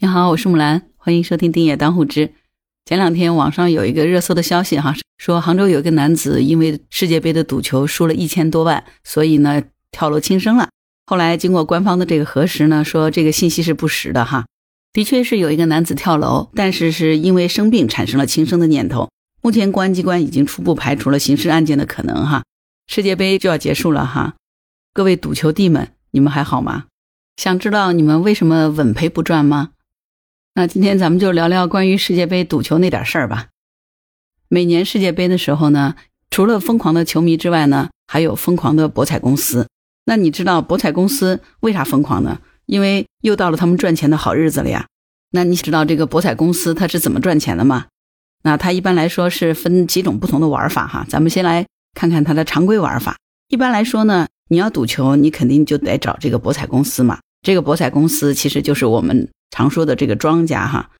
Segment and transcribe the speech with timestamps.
[0.00, 2.28] 你好，我是木兰，欢迎收听《丁野当户知》。
[2.84, 10.68] 前两天网上有一个热搜的消息哈，说杭州有一个男子因为世界杯的赌球输了一千多万，所以呢跳楼轻生了。
[11.06, 14.46] 后来经过官方的这个核实呢，说这个信息是不实的哈，
[14.92, 19.10] 的确是有一个男子跳楼，但是是因为生病产生了轻生的念头。
[19.42, 22.44] 目前公安机关已经初步排除了刑事案件的可能哈。
[22.86, 24.36] 世界杯就要结束了哈，
[24.94, 26.84] 各位赌球弟们，你们还好吗？
[27.36, 29.70] 想知道你们为什么稳赔不赚吗？
[30.58, 33.46] 那今天咱们就聊聊关于世界杯赌球那点事儿吧。
[34.48, 35.94] 每年世界杯的时候呢，
[36.32, 39.68] 除了疯狂的球迷之外呢，还有疯狂的博彩公司。
[40.06, 42.40] 那你知道博彩公司为啥疯狂呢？
[42.66, 44.88] 因为又到了他们赚钱的好日子了呀。
[45.30, 47.86] 那你知道这个博彩公司它是怎么赚钱的吗？
[48.42, 51.06] 那它一般来说是分几种不同的玩法哈。
[51.08, 51.64] 咱们先来
[51.94, 53.16] 看看它的常规玩法。
[53.46, 57.20] 一般来说呢，你要赌球，你肯定就得找这个博彩公司嘛。
[57.42, 59.28] 这个博彩公司其实就是我们。
[59.50, 60.90] 常说的这个庄家哈，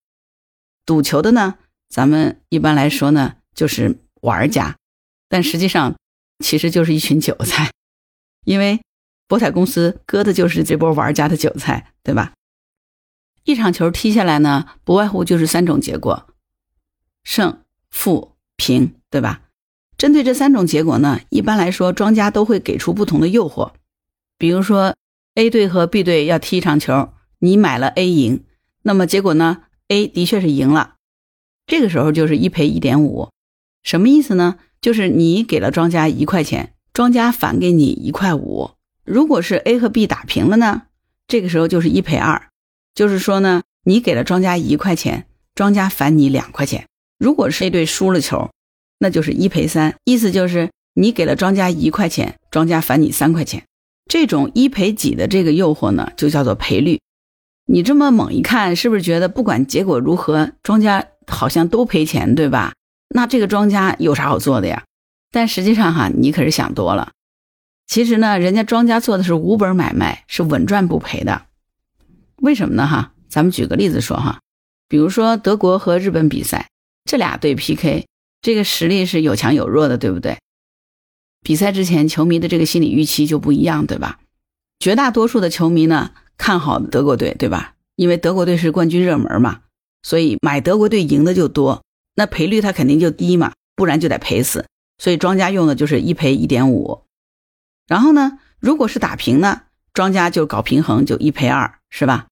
[0.86, 1.56] 赌球的呢，
[1.88, 4.76] 咱们一般来说呢就是玩家，
[5.28, 5.96] 但实际上
[6.42, 7.70] 其实就是一群韭菜，
[8.44, 8.80] 因为
[9.26, 12.32] 博彩公司割的就是这波玩家的韭菜，对吧？
[13.44, 16.28] 一场球踢下来呢，不外乎就是三种结果：
[17.22, 19.42] 胜、负、平，对吧？
[19.96, 23.72] 针对这三种结果呢，一般来说庄家都会给出不同的诱惑，
[24.36, 24.96] 比如说
[25.34, 27.12] A 队和 B 队要踢一场球。
[27.40, 28.44] 你买了 A 赢，
[28.82, 30.94] 那么结果呢？A 的确是赢了，
[31.66, 33.30] 这个时候就是一赔一点五，
[33.82, 34.56] 什么意思呢？
[34.80, 38.70] 就是你给了庄家一块钱，庄家返给你一块五。
[39.04, 40.82] 如果是 A 和 B 打平了呢？
[41.26, 42.48] 这个时候就是一赔二，
[42.94, 46.86] 就是说呢，你给了庄家一块钱，庄家返你两块钱。
[47.18, 48.50] 如果是 A 队输了球，
[48.98, 53.64] 那就是一赔三，意思就是你给了庄家一块钱，庄家返你三块钱。
[54.08, 57.00] 这种一赔几的这个诱惑呢，就叫做赔率。
[57.70, 62.72] 你这么猛一看，是不是觉得不管结果如何，庄家好像都赔钱，对吧？
[63.14, 64.84] 那这个庄家有啥好做的呀？
[65.30, 67.12] 但实际上哈，你可是想多了。
[67.86, 71.42] 其实呢，人家庄家做的是无本买卖，是稳赚不赔的。
[72.36, 72.86] 为什么呢？
[72.86, 74.40] 哈，咱们举个例子说哈，
[74.88, 76.68] 比如说德国和日本比赛，
[77.04, 78.06] 这俩队 PK，
[78.40, 80.38] 这个实力是有强有弱的，对不对？
[81.42, 84.20] 比赛之前，球迷的这个心理预期就不一样，对吧？
[84.78, 86.12] 绝大多数的球迷呢？
[86.38, 87.74] 看好德国队，对吧？
[87.96, 89.60] 因为德国队是冠军热门嘛，
[90.02, 91.82] 所以买德国队赢的就多，
[92.14, 94.64] 那赔率它肯定就低嘛，不然就得赔死。
[94.96, 97.02] 所以庄家用的就是一赔一点五。
[97.86, 99.62] 然后呢，如果是打平呢，
[99.92, 102.28] 庄家就搞平衡，就一赔二，是吧？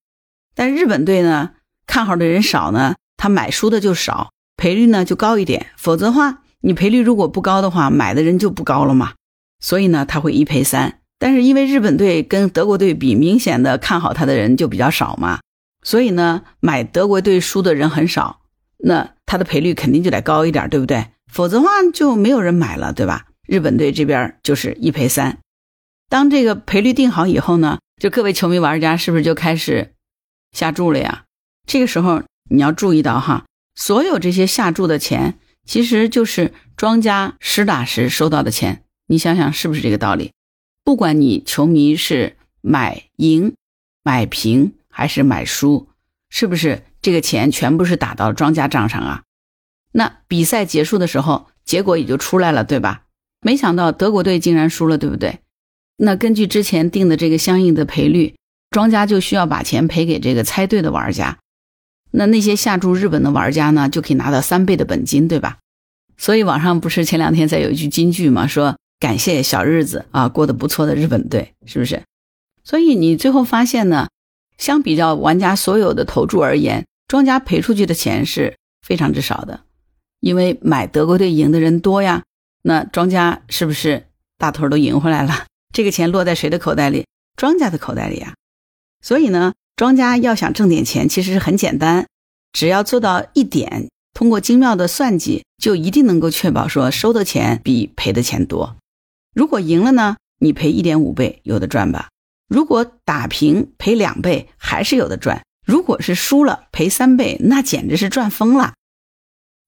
[0.55, 1.51] 但日本队呢，
[1.87, 5.67] 看好的人少呢，他买输的就少，赔率呢就高一点。
[5.77, 9.15] 否则的话，你赔率如果不高的话，买的人就不高了嘛。
[9.61, 11.01] 所以呢，他会一赔三。
[11.19, 15.41] 但是因为日本队跟德国队比，明显的看好他的人就比较少嘛，
[15.83, 18.41] 所以呢，买德国队输的人很少，
[18.79, 21.07] 那他的赔率肯定就得高一点，对不对？
[21.33, 23.27] 否则的话就没有人买了，对吧？
[23.47, 25.39] 日本队这边就是一赔三。
[26.09, 29.93] 当这个赔率定好以后呢，就各位球迷玩家是不是就开始
[30.53, 31.25] 下注了呀？
[31.67, 33.45] 这个时候你要注意到哈，
[33.75, 40.33] 所有这些下注的钱，其实就是庄家实打实收到的钱，你想想是不是这个道理？
[40.87, 43.55] 不管你球迷是买赢、
[44.05, 45.89] 买平还是买输，
[46.31, 49.25] 是不是这个钱全部是打到庄家账上啊？
[49.91, 53.03] 那比赛结束的时候，结果也就出来了，对吧？
[53.41, 55.41] 没想到德国队竟然输了，对不对？
[55.97, 58.37] 那根据之前定的这个相应的赔率，
[58.71, 61.41] 庄家就需要把钱赔给这个猜对的玩家。
[62.13, 65.59] 那那些下注日本的玩家呢，就可以拿到三倍的本金，对吧？
[66.17, 68.77] 所以网上不是前两天在有一句金句嘛，说。
[68.99, 72.03] 感谢小日子啊，过得不错的日本队，是不是？
[72.65, 74.09] 所以你最后发现呢，
[74.59, 79.61] 相比较玩家所有的投注而言，庄家赔出去的钱是非常之少的，
[80.21, 82.25] 因为买德国队赢的人多呀。
[82.63, 84.07] 那庄家是不是
[84.39, 85.47] 大头都赢回来了？
[85.73, 87.07] 这个钱落在谁的口袋里？
[87.37, 88.35] 庄家的口袋里呀。
[89.03, 92.07] 所以呢，庄家要想挣点钱，其实是很简单，
[92.53, 98.75] 只要做到一点，通过精妙的算计，就一定能够确保说收的钱比赔的钱多。
[99.37, 102.09] 如果赢了呢，你赔一点五倍有的赚吧；
[102.49, 108.73] 如果打平赔两倍还是有的赚；如果是输了赔三倍，那简直是赚疯了。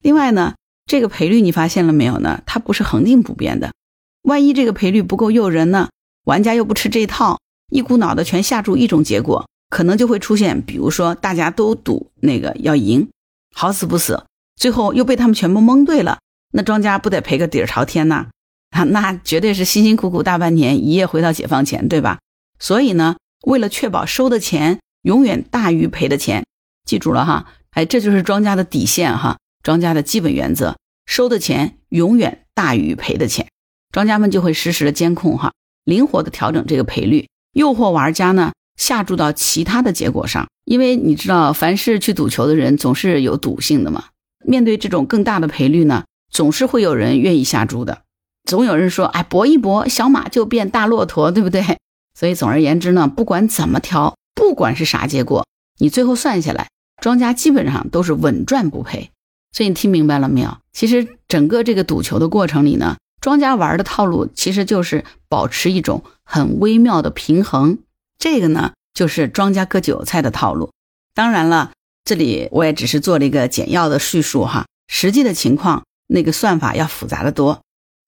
[0.01, 0.55] 另外呢，
[0.87, 2.43] 这个赔率你发现了没有呢？
[2.47, 3.75] 它不是恒定不变的。
[4.23, 5.91] 万一这个赔率不够诱人呢？
[6.25, 7.39] 玩家又不吃这套，
[7.71, 13.11] 一股脑的全下注一种结果，可能就会出现，比如说大家都赌那个要赢，
[13.55, 14.25] 好死不死，
[14.57, 16.21] 最后又被他们全部蒙对了，
[16.53, 18.29] 那庄家不得赔个底儿朝天呐？
[18.77, 22.19] 啊那绝对是辛辛苦苦大半年，一夜回到解放前，对吧？
[22.59, 23.17] 所以呢，
[23.47, 26.45] 为了确保收的钱永远大于赔的钱，
[26.85, 30.77] 记住了哈，哎，这就是庄家的底线哈，庄家的基本原则，
[31.07, 33.49] 收的钱永远大于赔的钱，
[33.93, 35.53] 庄家们就会实时的监控哈，
[35.85, 44.07] 灵活的调整这个赔率，诱惑玩家呢下注到其他的结果上，因为你知道，凡是去赌球的人总是有赌性的嘛，
[44.45, 48.03] 面对这种更大的赔率呢，总是会有人愿意下注的，
[48.49, 51.77] 总有人说，哎，搏一搏，小马就变大骆驼，对不对？
[52.19, 55.47] 所以总而言之呢，不管怎么调，不管是啥结果，
[55.77, 56.69] 你最后算下来。
[57.03, 59.11] 庄家基本上都是稳赚不赔，
[59.53, 60.57] 所以你听明白了没有？
[60.73, 67.77] 其实整个这个赌球的过程里呢，庄家玩的套路其实就是保持一种很微妙的平衡，
[68.19, 70.71] 这个呢就是庄家割韭菜的套路。
[71.13, 71.73] 当然了，
[72.03, 77.61] 这里我也只是做了一个简要的叙述哈，实际的情况那个算法要复杂的多。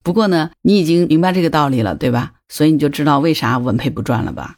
[0.02, 2.32] 不过呢，你已经明白这个道理了，对吧？
[2.48, 4.56] 所以你就知道为啥稳赔不赚了吧？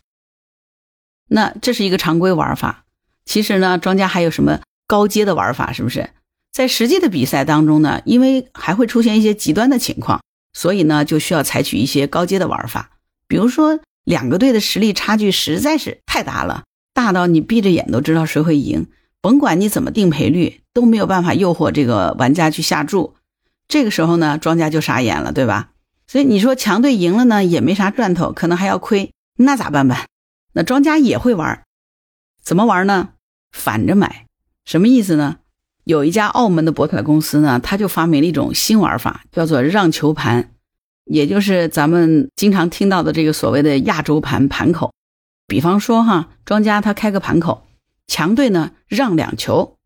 [1.29, 2.85] 那这是一个常规玩法。
[3.25, 5.73] 其实呢，庄家还有什么高阶的玩法？
[5.73, 6.11] 是不是
[6.53, 8.03] 在实际的比赛当中呢？
[8.05, 10.23] 因为还会出现一些极端的情况，
[10.53, 12.91] 所以呢，就需要采取一些高阶的玩法。
[13.27, 18.87] 比如说，两个队的实力差距实在是太大了，大到你闭着眼都知道谁会赢，
[19.21, 23.15] 甭管你怎么定赔率，都没有办法诱惑这个玩家去下注。
[23.73, 25.71] 这个时候呢，庄家就傻眼了，对吧？
[26.07, 30.09] 所以你说强队赢了呢，也没啥赚头，可能还要亏，那咋办办？
[30.53, 31.65] 那庄家也会玩。
[32.43, 33.15] 怎么玩呢？
[33.51, 34.27] 反着买，
[34.67, 35.39] 什么意思呢？
[35.85, 40.51] 有一家澳门的博彩公司呢，他就发明了一种新玩法，叫做让球盘，
[41.07, 44.93] 也就是咱们经常听到的这个所谓的亚洲盘盘口。
[45.47, 47.67] 比方说哈，庄家他开个盘口，
[48.07, 49.79] 强队呢让两球，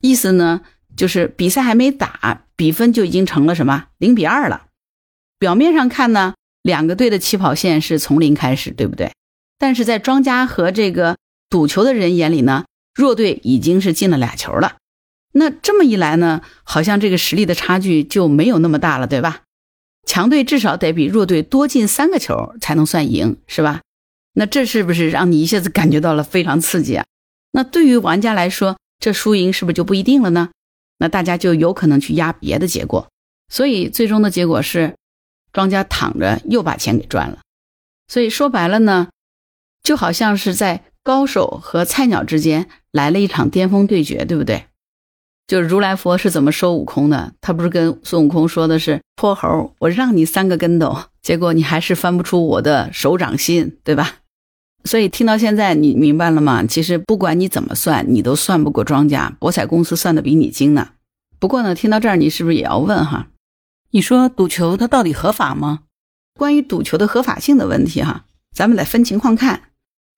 [0.00, 0.60] 意思呢
[0.96, 4.66] 就是比赛还没打，比分就已经成了什么零比二了。
[5.38, 9.12] 表面上看呢，两个队的起跑线是从零开始，对不对？
[9.58, 11.16] 但是在庄家和这个
[11.48, 14.76] 赌球的人眼里呢，弱队已经是进了俩球了，
[15.32, 19.42] 那这么一来呢，好像这个实力的差距就没有那么大了，对吧？
[20.06, 23.80] 强队至少得比弱队多进三个球才能算赢，是吧？
[24.34, 27.04] 那这是不是让你一下子感觉到了非常刺激啊？
[27.52, 30.50] 那对于玩家来说，这输赢是不是就不一定了呢？
[31.02, 33.08] 那大家就有可能去压别的结果，
[33.48, 34.94] 所以最终的结果是，
[35.52, 37.40] 庄家躺着又把钱给赚了。
[38.06, 39.08] 所以说白了呢。
[39.82, 44.66] 就好像是在高手和菜鸟之间来了一场巅峰对决，对不对？
[45.48, 47.32] 就是如来佛是怎么收悟空的？
[47.40, 54.18] 他不是跟孙悟空说的是“泼猴，我让你三个跟斗”，结果你还是翻不出我的手掌心，对吧？
[54.84, 56.64] 所以听到现在，你明白了吗？
[56.64, 60.90] 其实不管你怎么算，你都算不过庄家博彩公司算的比你精呢。
[61.38, 63.28] 不过呢，听到这儿，你是不是也要问哈？
[63.90, 65.80] 你说赌球它到底合法吗？
[66.34, 68.24] 关于赌球的合法性的问题哈，
[68.54, 69.62] 咱们得分情况看。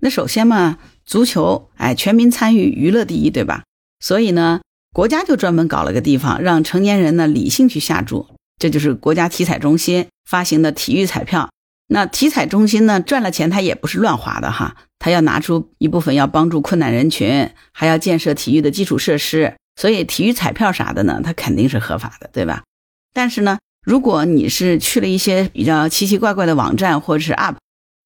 [0.01, 3.65] 那首先嘛，足球，哎，全民参与，娱乐第一，对吧？
[4.01, 4.61] 所以呢，
[4.93, 8.27] 国家就专门搞了个地方，让成年人呢理性去下注，
[8.59, 11.51] 这就是国家体彩中心发行的体育彩票。
[11.87, 22.63] 那体彩中心呢赚了钱，他也不是乱花的哈，他要拿出一部分要帮助困难人群，还要建设体育的基础设施，所以体育彩票啥的呢，它肯定是合法的，对吧？
[23.13, 27.57] 但是呢，如果你是去了一些比较奇奇怪怪的网站或者是 App，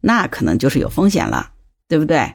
[0.03, 1.53] 那可能就是有风险了。
[1.91, 2.35] 对不对？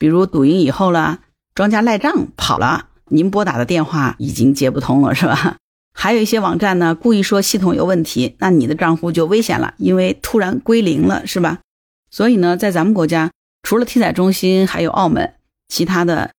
[0.00, 1.20] 比如赌赢以后了，
[1.54, 5.58] 庄家赖账跑了，您拨打的电话已经接不通了，是吧？
[5.94, 11.60] 还有一些网站呢，故意说系统有问题，那你的账户就危险了，因为突然归零了，是吧？
[12.10, 13.30] 所以呢，在咱们国家，
[13.62, 15.34] 除了体彩中心，还有澳门，
[15.68, 16.32] 其他的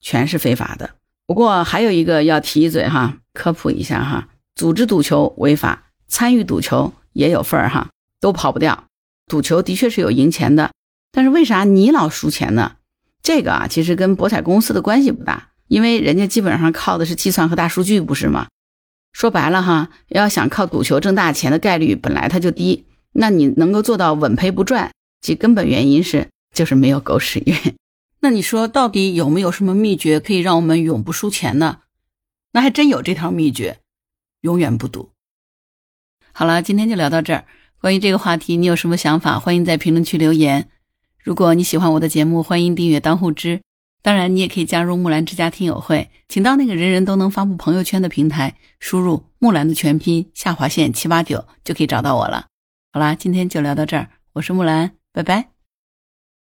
[0.00, 0.90] 全是非法的。
[1.26, 7.88] 不过还有一个要提一嘴哈，科普一下哈，组织赌球违法，参与赌球也有份儿哈，
[8.20, 8.84] 都跑不掉。
[9.26, 10.70] 赌球的确是有赢钱的。
[11.10, 12.76] 但是为啥你老输钱呢？
[13.22, 18.46] 这个啊，其实跟博彩公司的关系不大，因为人家基本上靠的是计算和大数据，不是吗？
[19.18, 27.74] 说白了哈，要想靠赌球挣大钱的概率本来它就低，那你能够做到稳赔不赚，其根本原因是就是没有狗屎运。
[28.22, 31.78] 那你说到底有没有什么秘诀可以让我们永不输钱呢？
[32.52, 33.80] 那还真有这条秘诀，
[34.42, 35.10] 永远不赌。
[36.30, 37.44] 好了，今天就聊到这儿。
[37.80, 39.40] 关于这个话题，你有什么想法？
[39.40, 40.68] 欢迎在评论区留言。
[41.18, 43.62] 如果你喜欢我的节目，欢迎订阅当户知。
[44.08, 52.46] 当然，你也可以加入木兰之家听友会，请到那个人人都能发布朋友圈的平台，输入木兰的全拼下划线七八九就可以找到我了。
[52.90, 55.57] 好啦，今天就聊到这儿，我是木兰，拜拜。